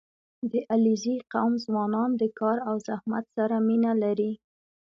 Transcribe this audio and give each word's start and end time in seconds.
•د 0.51 0.53
علیزي 0.71 1.15
قوم 1.33 1.53
ځوانان 1.65 2.09
د 2.21 2.23
کار 2.39 2.57
او 2.69 2.75
زحمت 2.87 3.25
سره 3.35 3.55
مینه 3.67 3.91
لري. 4.03 4.31